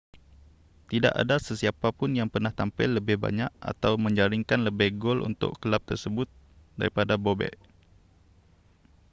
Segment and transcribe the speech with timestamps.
[0.91, 6.25] tidak ada sesiapapun yang pernah tampil lebih banyak atau menjaringkan lebih gol untuk kelab tersebut
[6.79, 7.53] daripada bobek